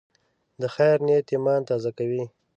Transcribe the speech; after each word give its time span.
د 0.61 0.63
خیر 0.75 0.97
نیت 1.07 1.27
ایمان 1.33 1.61
تازه 1.69 1.91
کوي. 1.97 2.23